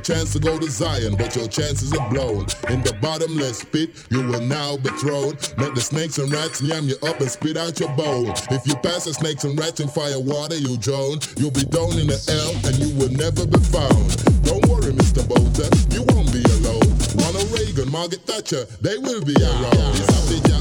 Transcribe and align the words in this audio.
chance 0.00 0.32
to 0.32 0.40
go 0.40 0.58
to 0.58 0.70
Zion, 0.70 1.14
but 1.16 1.36
your 1.36 1.48
chances 1.48 1.92
are 1.92 2.10
blown. 2.10 2.46
In 2.68 2.82
the 2.82 2.96
bottomless 3.00 3.64
pit, 3.64 3.90
you 4.10 4.26
will 4.26 4.40
now 4.40 4.76
be 4.76 4.90
thrown. 5.00 5.36
Let 5.58 5.74
the 5.74 5.80
snakes 5.80 6.18
and 6.18 6.32
rats 6.32 6.62
yam 6.62 6.88
you 6.88 6.96
up 7.06 7.20
and 7.20 7.30
spit 7.30 7.56
out 7.56 7.78
your 7.78 7.90
bone. 7.96 8.32
If 8.50 8.66
you 8.66 8.74
pass 8.76 9.04
the 9.04 9.14
snakes 9.14 9.44
and 9.44 9.58
rats 9.58 9.80
in 9.80 9.88
fire 9.88 10.18
water, 10.18 10.56
you 10.56 10.76
drown. 10.78 11.20
You'll 11.36 11.52
be 11.52 11.64
down 11.64 11.98
in 12.00 12.08
the 12.08 12.18
L 12.28 12.50
and 12.66 12.76
you 12.80 12.90
will 12.96 13.12
never 13.12 13.46
be 13.46 13.60
found. 13.70 14.08
Don't 14.44 14.64
worry, 14.66 14.92
Mr. 14.96 15.22
Bolter, 15.28 15.68
you 15.94 16.02
won't 16.10 16.32
be 16.32 16.42
alone. 16.58 16.90
Ronald 17.20 17.50
Reagan, 17.52 17.90
Margaret 17.92 18.24
Thatcher, 18.26 18.64
they 18.80 18.98
will 18.98 19.22
be 19.22 19.36
around. 19.36 19.94
This 19.94 20.08
this 20.30 20.50
yeah. 20.50 20.60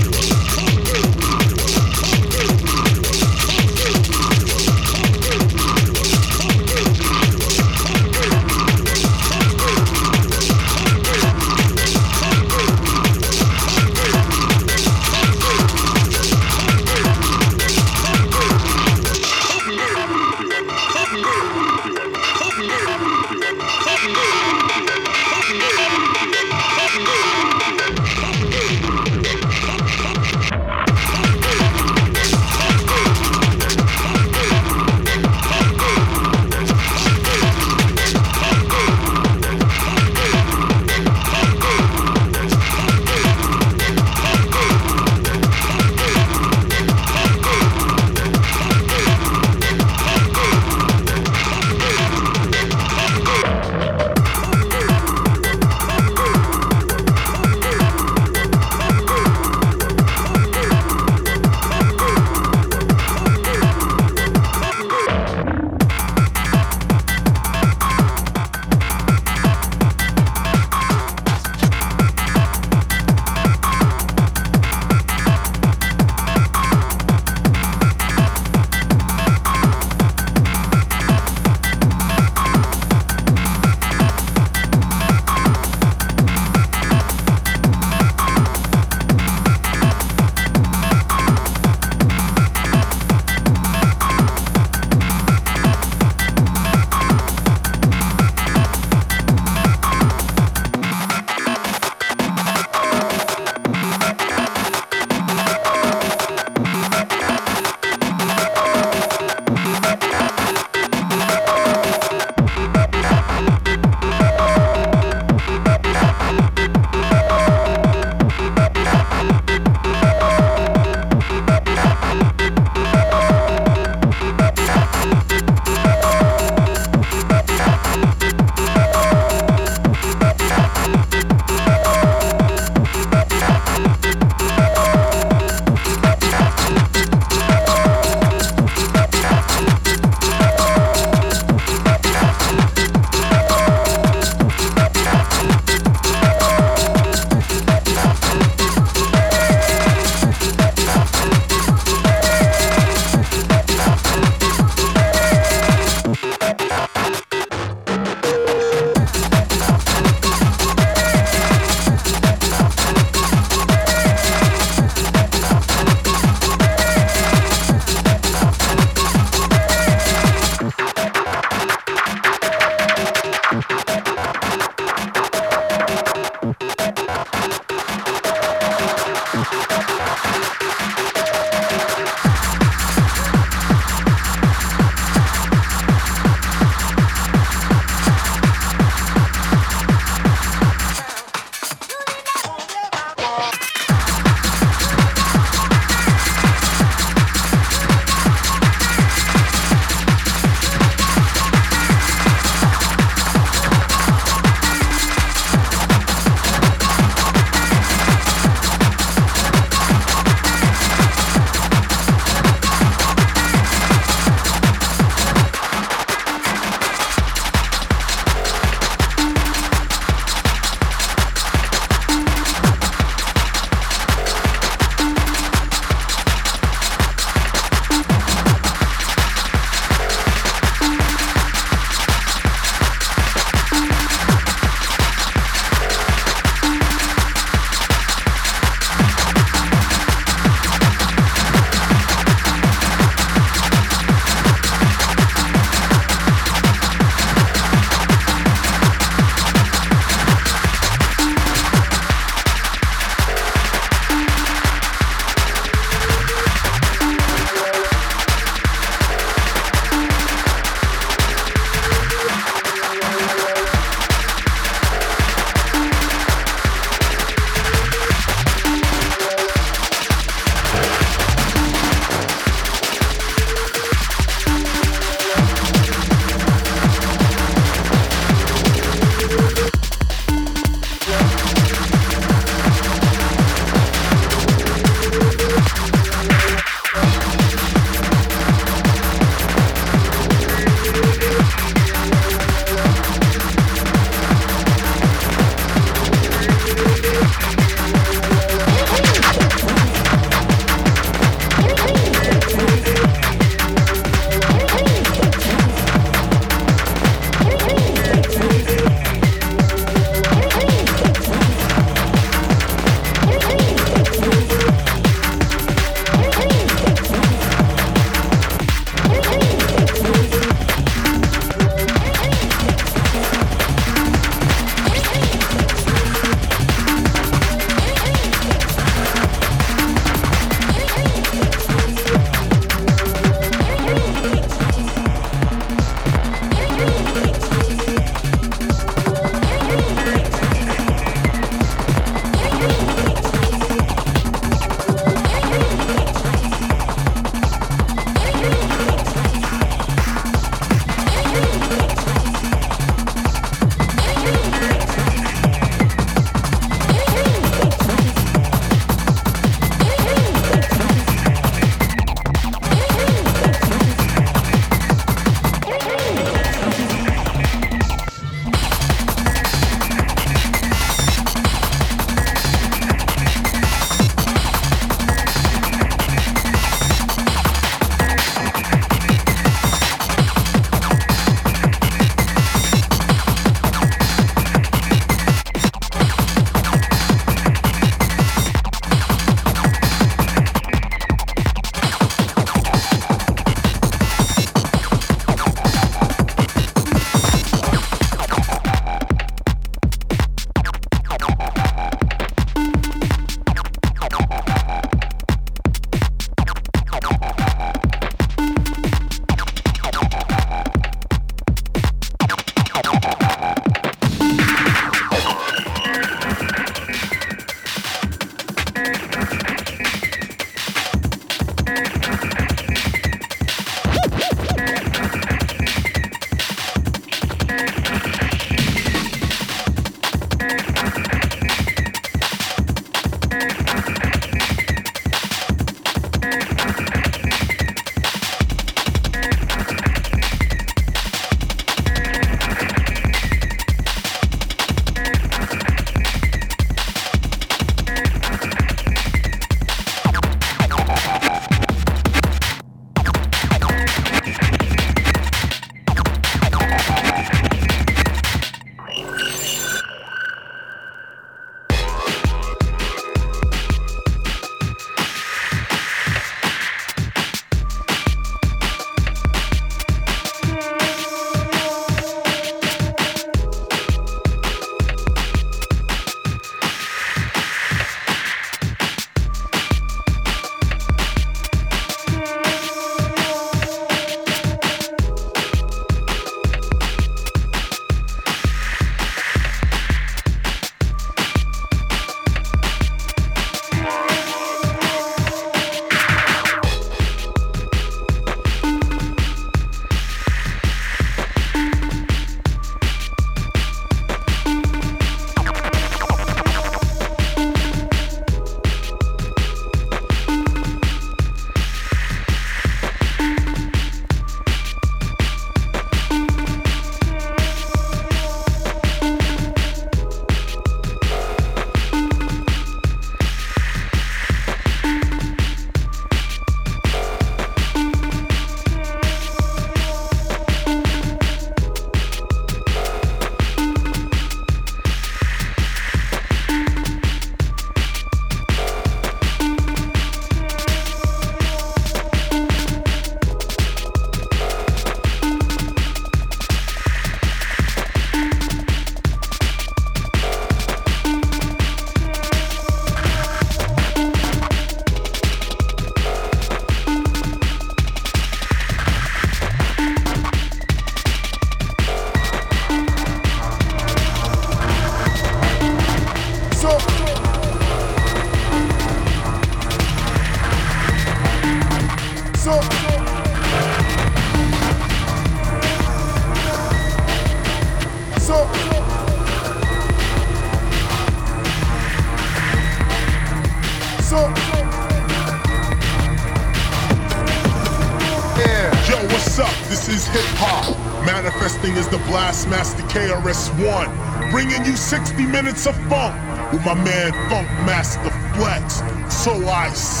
Blastmaster 592.08 592.82
KRS-One, 592.88 594.30
bringing 594.30 594.64
you 594.64 594.76
60 594.76 595.26
minutes 595.26 595.66
of 595.66 595.76
funk 595.88 596.14
with 596.52 596.64
my 596.64 596.72
man 596.74 597.12
Funk 597.28 597.48
Master 597.66 598.10
Flex. 598.34 598.82
So 599.14 599.46
ice. 599.46 600.00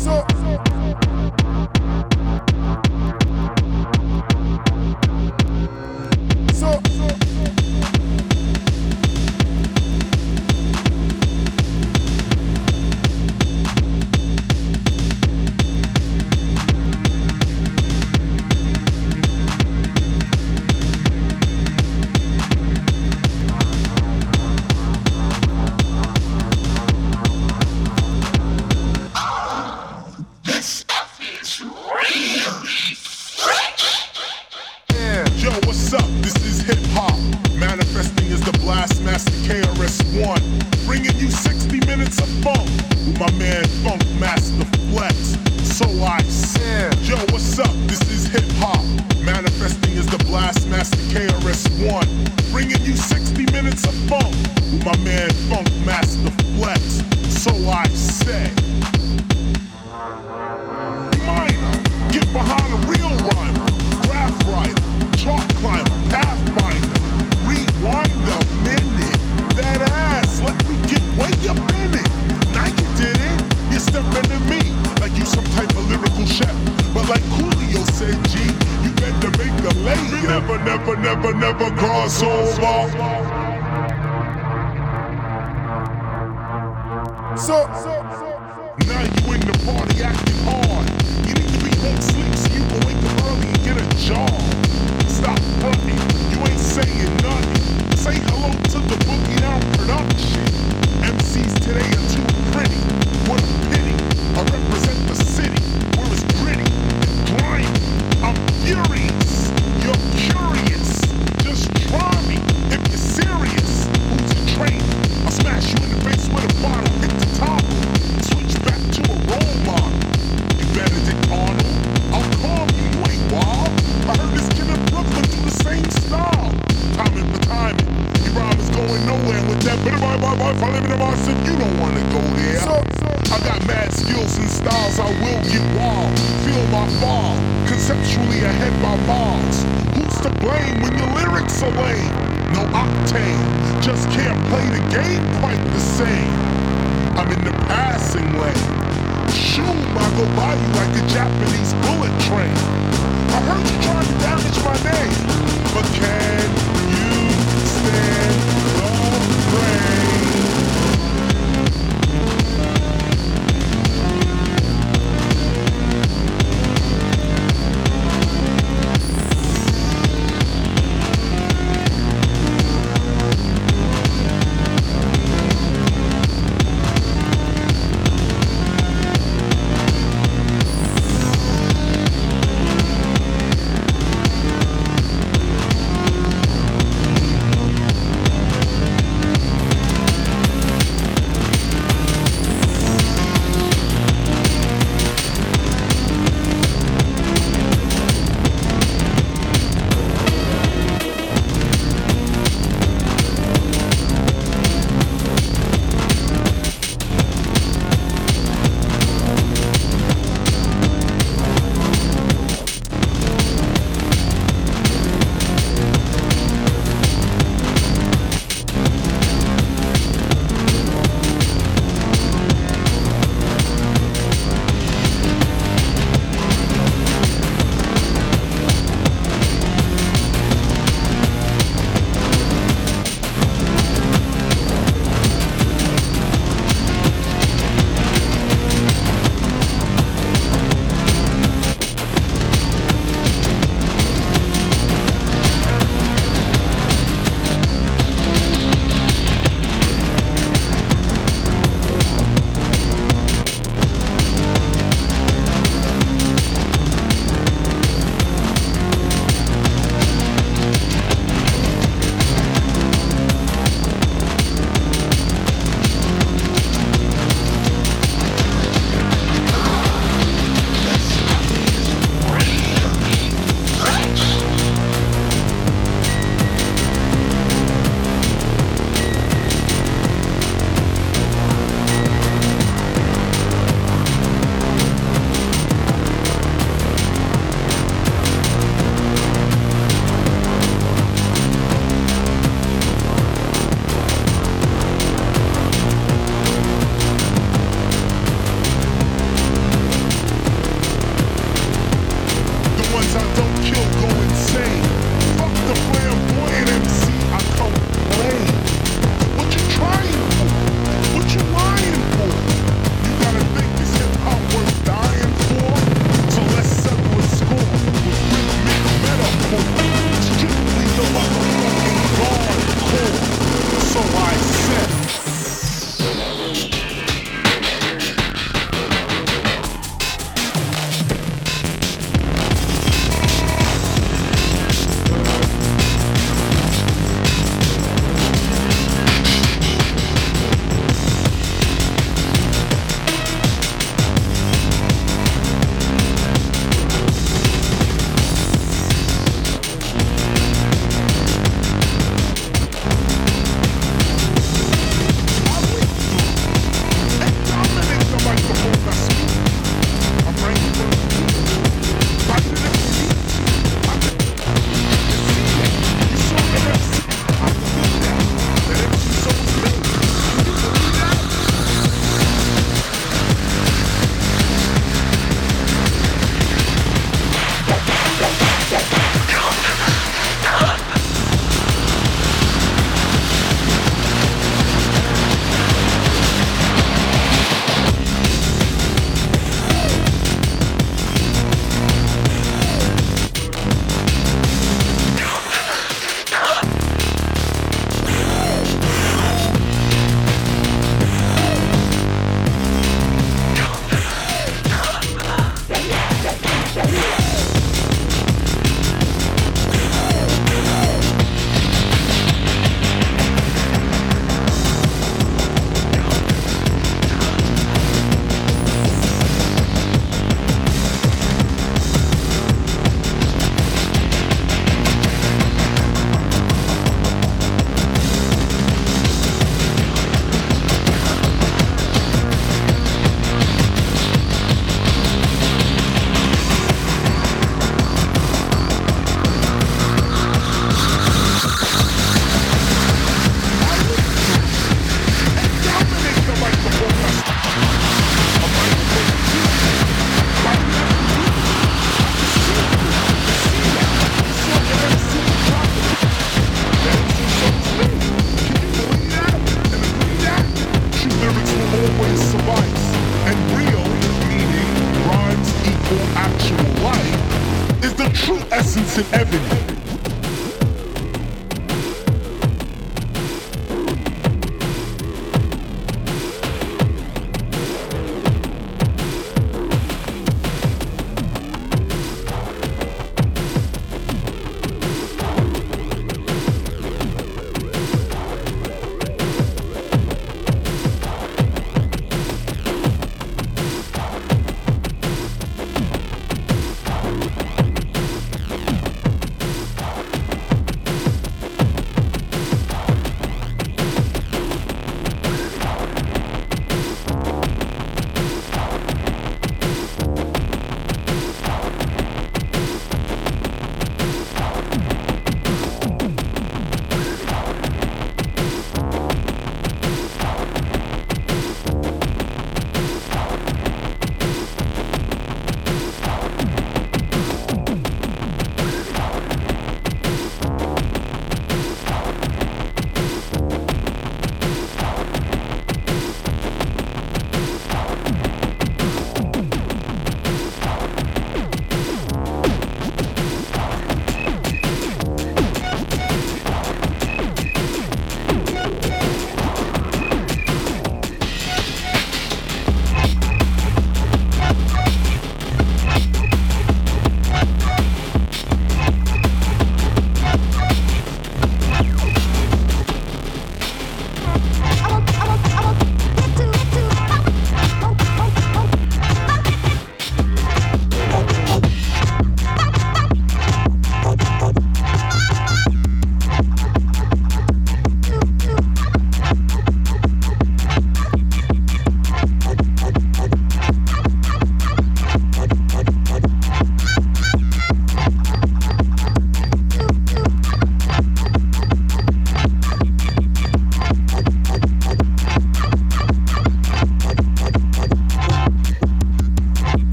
So. 0.00 0.43